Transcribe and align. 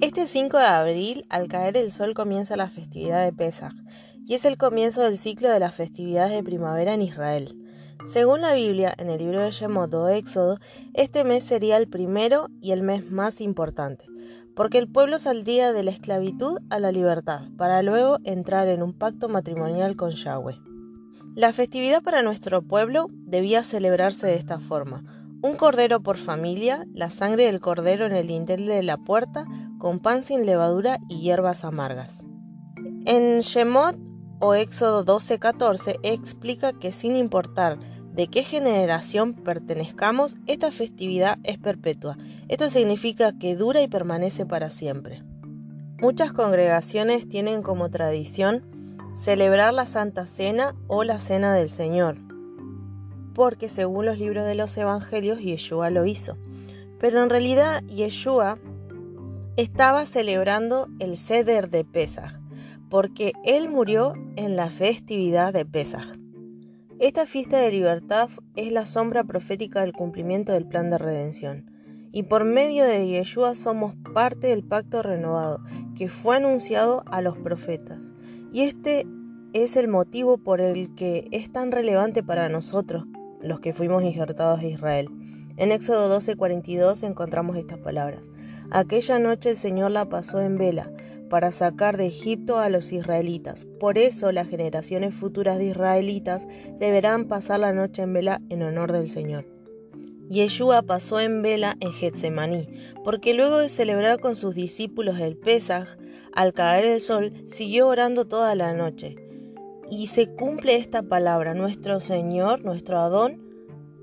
Este 0.00 0.26
5 0.26 0.56
de 0.56 0.64
abril, 0.64 1.26
al 1.28 1.46
caer 1.48 1.76
el 1.76 1.92
sol, 1.92 2.14
comienza 2.14 2.56
la 2.56 2.70
festividad 2.70 3.22
de 3.22 3.34
Pesaj, 3.34 3.74
y 4.24 4.32
es 4.32 4.46
el 4.46 4.56
comienzo 4.56 5.02
del 5.02 5.18
ciclo 5.18 5.50
de 5.50 5.60
las 5.60 5.74
festividades 5.74 6.32
de 6.32 6.42
primavera 6.42 6.94
en 6.94 7.02
Israel. 7.02 7.54
Según 8.10 8.40
la 8.40 8.54
Biblia, 8.54 8.94
en 8.96 9.10
el 9.10 9.18
libro 9.18 9.40
de 9.40 9.50
Shemot 9.50 9.92
o 9.92 10.08
Éxodo, 10.08 10.58
este 10.94 11.22
mes 11.22 11.44
sería 11.44 11.76
el 11.76 11.86
primero 11.86 12.48
y 12.62 12.70
el 12.70 12.82
mes 12.82 13.10
más 13.10 13.42
importante, 13.42 14.06
porque 14.56 14.78
el 14.78 14.88
pueblo 14.88 15.18
saldría 15.18 15.74
de 15.74 15.82
la 15.82 15.90
esclavitud 15.90 16.60
a 16.70 16.78
la 16.78 16.92
libertad, 16.92 17.42
para 17.58 17.82
luego 17.82 18.20
entrar 18.24 18.68
en 18.68 18.82
un 18.82 18.94
pacto 18.94 19.28
matrimonial 19.28 19.96
con 19.96 20.12
Yahweh. 20.12 20.56
La 21.34 21.52
festividad 21.52 22.02
para 22.02 22.22
nuestro 22.22 22.62
pueblo 22.62 23.08
debía 23.10 23.62
celebrarse 23.62 24.28
de 24.28 24.36
esta 24.36 24.60
forma. 24.60 25.04
Un 25.42 25.56
cordero 25.56 26.00
por 26.00 26.16
familia, 26.16 26.86
la 26.92 27.10
sangre 27.10 27.44
del 27.44 27.60
cordero 27.60 28.06
en 28.06 28.12
el 28.12 28.26
dintel 28.26 28.66
de 28.66 28.82
la 28.82 28.96
puerta, 28.96 29.46
con 29.80 29.98
pan 29.98 30.22
sin 30.22 30.46
levadura 30.46 31.00
y 31.08 31.22
hierbas 31.22 31.64
amargas. 31.64 32.22
En 33.06 33.40
Shemot 33.40 33.96
o 34.38 34.54
Éxodo 34.54 35.04
12:14 35.04 35.98
explica 36.04 36.72
que 36.72 36.92
sin 36.92 37.16
importar 37.16 37.80
de 38.12 38.28
qué 38.28 38.44
generación 38.44 39.32
pertenezcamos, 39.34 40.36
esta 40.46 40.70
festividad 40.70 41.38
es 41.42 41.58
perpetua. 41.58 42.18
Esto 42.48 42.68
significa 42.68 43.32
que 43.38 43.56
dura 43.56 43.80
y 43.80 43.88
permanece 43.88 44.44
para 44.46 44.70
siempre. 44.70 45.22
Muchas 46.00 46.32
congregaciones 46.32 47.28
tienen 47.28 47.62
como 47.62 47.88
tradición 47.90 48.62
celebrar 49.16 49.72
la 49.72 49.86
Santa 49.86 50.26
Cena 50.26 50.74
o 50.88 51.04
la 51.04 51.18
Cena 51.18 51.54
del 51.54 51.70
Señor, 51.70 52.18
porque 53.34 53.68
según 53.68 54.04
los 54.04 54.18
libros 54.18 54.44
de 54.44 54.54
los 54.54 54.76
Evangelios, 54.76 55.40
Yeshua 55.40 55.88
lo 55.88 56.04
hizo. 56.04 56.36
Pero 56.98 57.22
en 57.22 57.30
realidad 57.30 57.82
Yeshua 57.84 58.58
estaba 59.56 60.06
celebrando 60.06 60.88
el 60.98 61.16
Seder 61.16 61.70
de 61.70 61.84
Pesaj, 61.84 62.40
porque 62.88 63.32
él 63.44 63.68
murió 63.68 64.14
en 64.36 64.56
la 64.56 64.70
festividad 64.70 65.52
de 65.52 65.64
Pesaj. 65.64 66.04
Esta 66.98 67.26
fiesta 67.26 67.58
de 67.58 67.72
libertad 67.72 68.28
es 68.56 68.70
la 68.72 68.86
sombra 68.86 69.24
profética 69.24 69.80
del 69.80 69.92
cumplimiento 69.92 70.52
del 70.52 70.66
plan 70.66 70.90
de 70.90 70.98
redención. 70.98 71.70
Y 72.12 72.24
por 72.24 72.44
medio 72.44 72.84
de 72.84 73.06
Yeshua 73.06 73.54
somos 73.54 73.94
parte 74.12 74.48
del 74.48 74.64
pacto 74.64 75.02
renovado 75.02 75.62
que 75.96 76.08
fue 76.08 76.36
anunciado 76.36 77.04
a 77.06 77.22
los 77.22 77.38
profetas. 77.38 78.02
Y 78.52 78.62
este 78.62 79.06
es 79.52 79.76
el 79.76 79.88
motivo 79.88 80.38
por 80.38 80.60
el 80.60 80.94
que 80.94 81.26
es 81.30 81.50
tan 81.52 81.72
relevante 81.72 82.22
para 82.22 82.48
nosotros, 82.48 83.04
los 83.40 83.60
que 83.60 83.72
fuimos 83.72 84.02
injertados 84.02 84.60
a 84.60 84.66
Israel. 84.66 85.08
En 85.56 85.72
Éxodo 85.72 86.08
12:42 86.08 87.02
encontramos 87.02 87.56
estas 87.56 87.78
palabras. 87.78 88.28
Aquella 88.72 89.18
noche 89.18 89.50
el 89.50 89.56
Señor 89.56 89.90
la 89.90 90.08
pasó 90.08 90.40
en 90.40 90.56
vela 90.56 90.92
para 91.28 91.50
sacar 91.50 91.96
de 91.96 92.06
Egipto 92.06 92.58
a 92.58 92.68
los 92.68 92.92
israelitas. 92.92 93.66
Por 93.80 93.98
eso 93.98 94.30
las 94.30 94.48
generaciones 94.48 95.12
futuras 95.12 95.58
de 95.58 95.66
israelitas 95.66 96.46
deberán 96.78 97.26
pasar 97.26 97.60
la 97.60 97.72
noche 97.72 98.02
en 98.02 98.12
vela 98.12 98.40
en 98.48 98.62
honor 98.62 98.92
del 98.92 99.08
Señor. 99.08 99.46
Yeshua 100.28 100.82
pasó 100.82 101.18
en 101.18 101.42
vela 101.42 101.76
en 101.80 101.92
Getsemaní, 101.92 102.68
porque 103.04 103.34
luego 103.34 103.58
de 103.58 103.68
celebrar 103.68 104.20
con 104.20 104.36
sus 104.36 104.54
discípulos 104.54 105.18
el 105.18 105.36
Pesaj, 105.36 105.88
al 106.32 106.52
caer 106.52 106.84
el 106.84 107.00
sol, 107.00 107.32
siguió 107.46 107.88
orando 107.88 108.26
toda 108.26 108.54
la 108.54 108.72
noche. 108.72 109.16
Y 109.90 110.06
se 110.06 110.28
cumple 110.28 110.76
esta 110.76 111.02
palabra, 111.02 111.54
nuestro 111.54 111.98
Señor, 111.98 112.64
nuestro 112.64 113.00
Adón, 113.00 113.49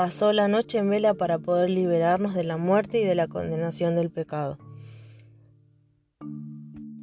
pasó 0.00 0.32
la 0.32 0.48
noche 0.48 0.78
en 0.78 0.88
vela 0.88 1.12
para 1.12 1.38
poder 1.38 1.68
liberarnos 1.68 2.32
de 2.34 2.42
la 2.42 2.56
muerte 2.56 3.02
y 3.02 3.04
de 3.04 3.14
la 3.14 3.28
condenación 3.28 3.96
del 3.96 4.10
pecado. 4.10 4.56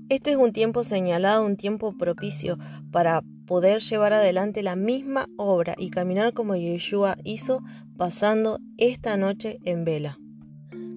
Este 0.09 0.31
es 0.31 0.37
un 0.37 0.51
tiempo 0.51 0.83
señalado, 0.83 1.45
un 1.45 1.57
tiempo 1.57 1.95
propicio 1.95 2.57
para 2.91 3.21
poder 3.45 3.81
llevar 3.81 4.13
adelante 4.13 4.63
la 4.63 4.75
misma 4.75 5.27
obra 5.37 5.75
y 5.77 5.91
caminar 5.91 6.33
como 6.33 6.55
Yeshua 6.55 7.17
hizo 7.23 7.61
pasando 7.97 8.57
esta 8.77 9.15
noche 9.15 9.59
en 9.63 9.85
vela. 9.85 10.17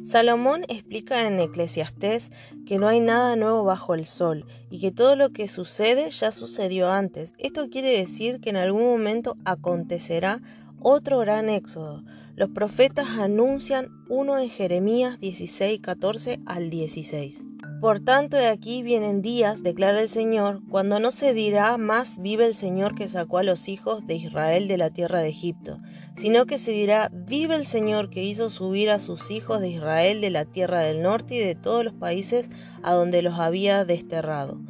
Salomón 0.02 0.62
explica 0.69 1.28
en 1.28 1.38
Eclesiastés 1.38 2.30
que 2.64 2.78
no 2.78 2.88
hay 2.88 3.00
nada 3.00 3.36
nuevo 3.36 3.62
bajo 3.62 3.94
el 3.94 4.06
sol 4.06 4.46
y 4.70 4.80
que 4.80 4.91
todo 4.91 5.16
lo 5.16 5.34
que 5.34 5.48
sucede 5.48 6.10
ya 6.10 6.32
sucedió 6.32 6.91
antes. 6.91 7.34
Esto 7.36 7.69
quiere 7.69 7.91
decir 7.91 8.41
que 8.41 8.48
en 8.48 8.56
algún 8.56 8.84
momento 8.84 9.36
acontecerá 9.44 10.41
otro 10.80 11.18
gran 11.18 11.48
éxodo. 11.48 12.02
Los 12.36 12.50
profetas 12.50 13.06
anuncian 13.18 13.88
uno 14.08 14.38
en 14.38 14.48
Jeremías 14.48 15.20
16, 15.20 15.80
14 15.80 16.41
al 16.46 16.70
16. 16.70 17.44
Por 17.80 18.00
tanto, 18.00 18.36
de 18.36 18.46
aquí 18.46 18.82
vienen 18.82 19.22
días, 19.22 19.62
declara 19.62 20.02
el 20.02 20.08
Señor, 20.10 20.60
cuando 20.69 21.00
no 21.00 21.10
se 21.10 21.32
dirá 21.32 21.78
más 21.78 22.20
vive 22.20 22.44
el 22.44 22.54
Señor 22.54 22.94
que 22.94 23.08
sacó 23.08 23.38
a 23.38 23.42
los 23.42 23.69
hijos 23.69 24.06
de 24.06 24.16
Israel 24.16 24.69
de 24.69 24.76
la 24.76 24.90
tierra 24.90 25.20
de 25.20 25.30
Egipto, 25.30 25.78
sino 26.14 26.44
que 26.44 26.58
se 26.58 26.72
dirá 26.72 27.10
vive 27.10 27.54
el 27.54 27.64
Señor 27.64 28.10
que 28.10 28.22
hizo 28.22 28.50
subir 28.50 28.90
a 28.90 29.00
sus 29.00 29.30
hijos 29.30 29.60
de 29.60 29.70
Israel 29.70 30.20
de 30.20 30.28
la 30.28 30.44
tierra 30.44 30.80
del 30.80 31.00
norte 31.00 31.36
y 31.36 31.38
de 31.38 31.54
todos 31.54 31.84
los 31.84 31.94
países 31.94 32.50
a 32.82 32.92
donde 32.92 33.22
los 33.22 33.38
había 33.38 33.86
desterrado 33.86 34.60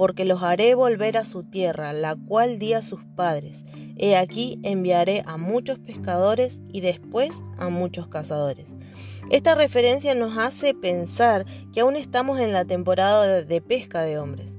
porque 0.00 0.24
los 0.24 0.42
haré 0.42 0.74
volver 0.74 1.18
a 1.18 1.26
su 1.26 1.42
tierra, 1.42 1.92
la 1.92 2.16
cual 2.16 2.58
di 2.58 2.72
a 2.72 2.80
sus 2.80 3.04
padres. 3.16 3.66
He 3.98 4.16
aquí 4.16 4.58
enviaré 4.62 5.22
a 5.26 5.36
muchos 5.36 5.78
pescadores 5.78 6.58
y 6.72 6.80
después 6.80 7.32
a 7.58 7.68
muchos 7.68 8.08
cazadores. 8.08 8.74
Esta 9.28 9.54
referencia 9.54 10.14
nos 10.14 10.38
hace 10.38 10.72
pensar 10.72 11.44
que 11.74 11.80
aún 11.80 11.96
estamos 11.96 12.40
en 12.40 12.54
la 12.54 12.64
temporada 12.64 13.42
de 13.42 13.60
pesca 13.60 14.00
de 14.00 14.18
hombres. 14.18 14.56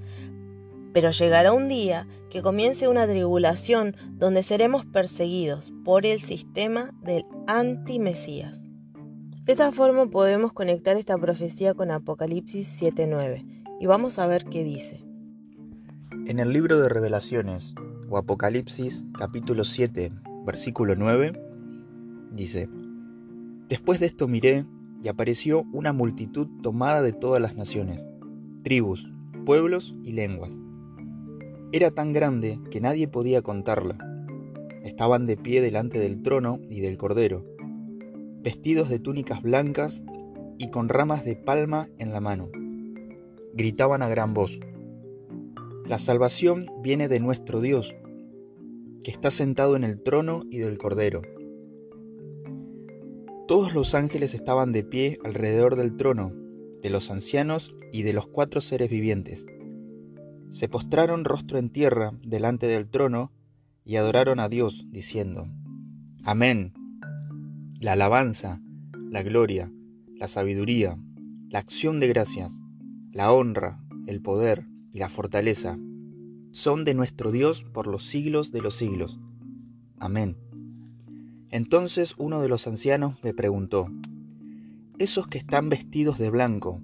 Pero 0.94 1.09
llegará 1.09 1.53
un 1.53 1.68
día 1.68 2.07
que 2.30 2.44
comience 2.44 2.88
una 2.88 3.07
tribulación 3.07 3.96
donde 4.19 4.44
seremos 4.44 4.85
perseguidos 4.85 5.74
por 5.84 6.06
el 6.06 6.22
sistema 6.22 6.94
del 7.01 7.25
anti-Mesías. 7.47 8.62
De 9.46 9.53
esta 9.53 9.72
forma 9.72 10.06
podemos 10.06 10.53
conectar 10.53 10.97
esta 10.97 11.18
profecía 11.18 11.74
con 11.74 11.90
Apocalipsis 11.90 12.80
7.9 12.80 13.63
y 13.80 13.88
vamos 13.88 14.19
a 14.19 14.28
ver 14.28 14.46
qué 14.46 14.63
dice. 14.63 15.10
En 16.31 16.40
el 16.40 16.53
libro 16.53 16.80
de 16.80 16.88
Revelaciones, 16.88 17.75
o 18.09 18.18
Apocalipsis 18.18 19.03
capítulo 19.19 19.66
7, 19.66 20.14
versículo 20.46 20.96
9, 20.96 21.34
dice, 22.31 22.69
Después 23.68 24.00
de 24.00 24.06
esto 24.06 24.30
miré, 24.30 24.66
y 25.03 25.09
apareció 25.09 25.66
una 25.74 25.92
multitud 25.92 26.47
tomada 26.64 27.02
de 27.02 27.12
todas 27.12 27.42
las 27.42 27.58
naciones, 27.58 28.08
tribus, 28.64 29.12
pueblos 29.46 29.94
y 30.06 30.14
lenguas. 30.14 30.58
Era 31.74 31.92
tan 31.92 32.14
grande 32.14 32.62
que 32.72 32.80
nadie 32.80 33.09
podía 33.09 33.42
contarla. 33.42 33.98
Estaban 34.86 35.25
de 35.25 35.36
pie 35.36 35.59
delante 35.59 36.00
del 36.00 36.22
trono 36.22 36.62
y 36.69 36.80
del 36.80 36.96
cordero, 36.96 37.46
vestidos 38.42 38.88
de 38.88 39.00
túnicas 39.00 39.42
blancas 39.42 40.02
y 40.58 40.69
con 40.69 40.88
ramas 40.88 41.25
de 41.25 41.36
palma 41.36 41.90
en 41.98 42.13
la 42.13 42.22
mano. 42.22 42.48
Gritaban 43.53 44.02
a 44.02 44.08
gran 44.08 44.34
voz, 44.34 44.62
la 45.91 46.00
salvación 46.00 46.68
viene 46.81 47.09
de 47.09 47.19
nuestro 47.19 47.59
Dios, 47.59 47.97
que 49.03 49.12
está 49.12 49.29
sentado 49.29 49.75
en 49.75 49.84
el 49.84 50.02
trono 50.02 50.44
y 50.50 50.59
del 50.59 50.78
Cordero. 50.78 51.22
Todos 53.46 53.74
los 53.74 53.94
ángeles 53.94 54.34
estaban 54.34 54.72
de 54.72 54.85
pie 54.85 55.19
alrededor 55.25 55.75
del 55.75 55.97
trono, 55.97 56.31
de 56.81 56.90
los 56.90 57.12
ancianos 57.12 57.75
y 57.91 58.03
de 58.03 58.13
los 58.13 58.25
cuatro 58.25 58.62
seres 58.62 58.90
vivientes. 58.90 59.46
Se 60.50 60.69
postraron 60.69 61.25
rostro 61.25 61.57
en 61.57 61.69
tierra 61.69 62.13
delante 62.24 62.68
del 62.68 62.88
trono 62.88 63.34
y 63.84 63.97
adoraron 63.97 64.40
a 64.40 64.47
Dios, 64.47 64.85
diciendo, 64.91 65.50
Amén. 66.24 66.72
La 67.81 67.91
alabanza, 67.91 68.62
la 69.10 69.24
gloria, 69.24 69.69
la 70.15 70.30
sabiduría, 70.30 70.98
la 71.50 71.60
acción 71.60 72.00
de 72.00 72.07
gracias, 72.07 72.62
la 73.12 73.33
honra, 73.33 73.83
el 74.07 74.21
poder, 74.21 74.71
y 74.92 75.00
la 75.00 75.10
fortaleza 75.10 75.77
son 76.51 76.83
de 76.86 76.94
nuestro 76.94 77.31
Dios 77.31 77.63
por 77.63 77.88
los 77.88 78.06
siglos 78.06 78.51
de 78.51 78.62
los 78.62 78.75
siglos. 78.75 79.19
Amén. 80.00 80.38
Entonces 81.50 82.15
uno 82.18 82.42
de 82.42 82.50
los 82.50 82.68
ancianos 82.68 83.18
me 83.24 83.33
preguntó, 83.33 83.88
Esos 85.00 85.27
que 85.27 85.38
están 85.38 85.69
vestidos 85.69 86.18
de 86.18 86.30
blanco, 86.30 86.81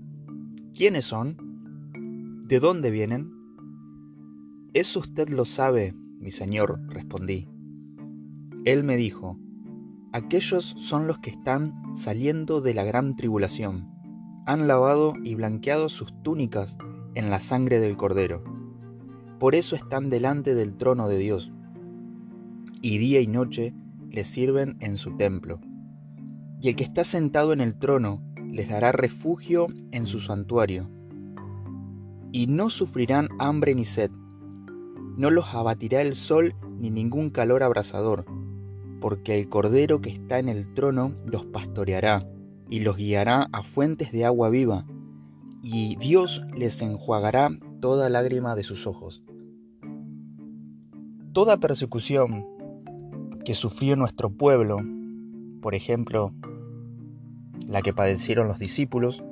¿quiénes 0.73 1.05
son? 1.05 2.41
¿De 2.47 2.59
dónde 2.59 2.91
vienen? 2.91 3.31
Eso 4.73 4.99
usted 4.99 5.29
lo 5.29 5.45
sabe, 5.45 5.93
mi 6.19 6.31
señor, 6.31 6.79
respondí. 6.89 7.47
Él 8.65 8.83
me 8.83 8.97
dijo, 8.97 9.37
Aquellos 10.13 10.75
son 10.77 11.07
los 11.07 11.19
que 11.19 11.29
están 11.29 11.73
saliendo 11.93 12.61
de 12.61 12.73
la 12.73 12.83
gran 12.83 13.13
tribulación. 13.13 13.89
Han 14.45 14.67
lavado 14.67 15.13
y 15.23 15.35
blanqueado 15.35 15.89
sus 15.89 16.13
túnicas 16.23 16.77
en 17.15 17.29
la 17.29 17.39
sangre 17.39 17.79
del 17.79 17.97
Cordero. 17.97 18.56
Por 19.39 19.55
eso 19.55 19.75
están 19.75 20.09
delante 20.09 20.55
del 20.55 20.75
trono 20.77 21.07
de 21.07 21.17
Dios, 21.17 21.51
y 22.81 22.97
día 22.97 23.21
y 23.21 23.27
noche 23.27 23.73
les 24.09 24.27
sirven 24.27 24.77
en 24.79 24.97
su 24.97 25.15
templo. 25.15 25.59
Y 26.59 26.69
el 26.69 26.75
que 26.75 26.83
está 26.83 27.03
sentado 27.03 27.53
en 27.53 27.61
el 27.61 27.77
trono 27.77 28.23
les 28.51 28.69
dará 28.69 28.91
refugio 28.91 29.67
en 29.91 30.05
su 30.07 30.19
santuario. 30.19 30.89
y 32.31 32.47
no 32.47 32.69
sufrirán 32.69 33.29
hambre 33.39 33.73
ni 33.73 33.85
sed. 33.85 34.11
No 35.17 35.29
los 35.29 35.53
abatirá 35.53 36.01
el 36.01 36.15
sol 36.15 36.53
ni 36.79 36.91
ningún 36.91 37.29
calor 37.29 37.63
abrasador, 37.63 38.25
porque 38.99 39.39
el 39.39 39.49
Cordero 39.49 40.01
que 40.01 40.09
está 40.09 40.39
en 40.39 40.49
el 40.49 40.73
trono 40.73 41.13
los 41.25 41.45
pastoreará 41.45 42.27
y 42.69 42.81
los 42.81 42.97
guiará 42.97 43.47
a 43.51 43.63
fuentes 43.63 44.11
de 44.11 44.25
agua 44.25 44.49
viva, 44.49 44.85
y 45.61 45.95
Dios 45.95 46.45
les 46.55 46.81
enjuagará 46.81 47.49
toda 47.79 48.09
lágrima 48.09 48.55
de 48.55 48.63
sus 48.63 48.87
ojos. 48.87 49.23
Toda 51.33 51.57
persecución 51.57 52.45
que 53.45 53.53
sufrió 53.53 53.95
nuestro 53.95 54.29
pueblo, 54.29 54.77
por 55.61 55.75
ejemplo, 55.75 56.33
la 57.67 57.81
que 57.81 57.93
padecieron 57.93 58.47
los 58.47 58.59
discípulos, 58.59 59.23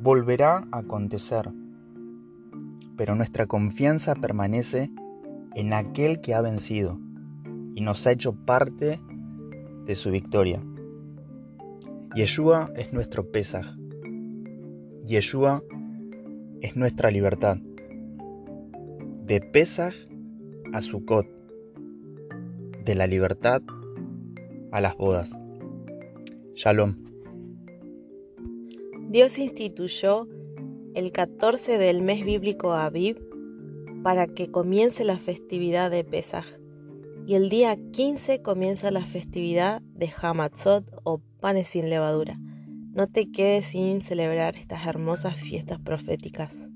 volverá 0.00 0.66
a 0.72 0.78
acontecer, 0.78 1.52
pero 2.96 3.14
nuestra 3.14 3.46
confianza 3.46 4.14
permanece 4.14 4.90
en 5.54 5.72
aquel 5.72 6.20
que 6.20 6.34
ha 6.34 6.40
vencido 6.40 6.98
y 7.74 7.80
nos 7.80 8.06
ha 8.06 8.12
hecho 8.12 8.34
parte 8.34 9.00
de 9.84 9.94
su 9.94 10.10
victoria. 10.10 10.62
Yeshua 12.14 12.70
es 12.76 12.92
nuestro 12.92 13.30
Pesaj. 13.30 13.66
Yeshua 15.06 15.62
es 16.62 16.76
nuestra 16.76 17.10
libertad. 17.10 17.58
De 19.26 19.40
Pesaj 19.40 19.94
a 20.72 20.80
Sukkot. 20.80 21.26
De 22.84 22.94
la 22.94 23.06
libertad 23.06 23.62
a 24.70 24.80
las 24.80 24.96
bodas. 24.96 25.38
Shalom. 26.54 26.96
Dios 29.10 29.38
instituyó 29.38 30.28
el 30.94 31.10
14 31.10 31.78
del 31.78 32.00
mes 32.00 32.24
bíblico 32.24 32.72
Aviv 32.72 33.18
para 34.04 34.28
que 34.28 34.50
comience 34.50 35.04
la 35.04 35.18
festividad 35.18 35.90
de 35.90 36.04
Pesaj 36.04 36.46
y 37.26 37.34
el 37.34 37.48
día 37.48 37.76
15 37.92 38.40
comienza 38.40 38.90
la 38.90 39.04
festividad 39.04 39.82
de 39.94 40.12
Hamatzot 40.20 40.84
o 41.02 41.20
panes 41.40 41.68
sin 41.68 41.90
levadura. 41.90 42.38
No 42.94 43.06
te 43.06 43.30
quedes 43.30 43.66
sin 43.68 44.02
celebrar 44.02 44.56
estas 44.56 44.86
hermosas 44.86 45.34
fiestas 45.36 45.78
proféticas. 45.80 46.71